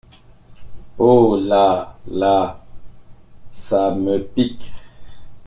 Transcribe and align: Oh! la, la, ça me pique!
Oh! 0.97 1.37
la, 1.39 1.93
la, 2.07 2.65
ça 3.51 3.91
me 3.93 4.17
pique! 4.23 4.73